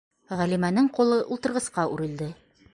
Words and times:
Ғәлимәнең 0.39 0.89
ҡулы 0.95 1.21
ултырғысҡа 1.37 1.89
үрелде: 1.95 2.35